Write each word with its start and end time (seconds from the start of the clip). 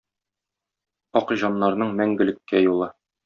Ак 1.21 1.35
җаннарның 1.43 1.93
мәңгелеккә 2.01 2.63
юлы. 2.69 2.89